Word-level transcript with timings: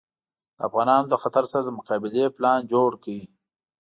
د 0.57 0.59
افغانانو 0.67 1.09
له 1.11 1.17
خطر 1.23 1.43
سره 1.51 1.63
د 1.65 1.69
مقابلې 1.77 2.25
پلان 2.35 2.59
جوړ 2.73 2.89
کړ. 3.03 3.17